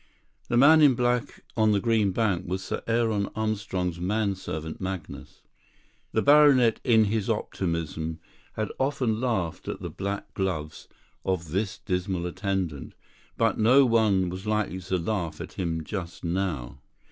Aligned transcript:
The 0.49 0.57
man 0.57 0.81
in 0.81 0.95
black 0.95 1.41
on 1.55 1.73
the 1.73 1.79
green 1.79 2.09
bank 2.11 2.45
was 2.47 2.63
Sir 2.63 2.81
Aaron 2.87 3.29
Armstrong's 3.35 3.99
man 3.99 4.33
servant 4.33 4.81
Magnus. 4.81 5.43
The 6.11 6.23
baronet 6.23 6.79
in 6.83 7.03
his 7.05 7.29
optimism 7.29 8.19
had 8.53 8.71
often 8.79 9.19
laughed 9.21 9.67
at 9.67 9.79
the 9.79 9.91
black 9.91 10.33
gloves 10.33 10.87
of 11.23 11.49
this 11.51 11.77
dismal 11.77 12.25
attendant; 12.25 12.95
but 13.37 13.59
no 13.59 13.85
one 13.85 14.29
was 14.29 14.47
likely 14.47 14.79
to 14.79 14.97
laugh 14.97 15.39
at 15.39 15.53
him 15.53 15.83
just 15.83 16.23
now. 16.23 16.79